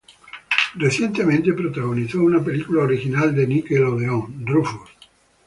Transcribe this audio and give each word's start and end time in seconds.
Recientemente 0.77 1.53
protagonizó 1.53 2.21
una 2.21 2.43
película 2.43 2.85
original 2.85 3.35
de 3.35 3.45
Nickelodeon, 3.45 4.47
"Rufus". 4.47 4.89